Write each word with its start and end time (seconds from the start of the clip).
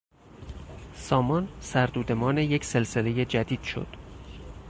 سامان 0.97 1.47
سر 1.61 1.85
دودمان 1.87 2.37
یک 2.37 2.65
سلسلهی 2.65 3.25
جدید 3.25 3.61
شد. 3.61 3.87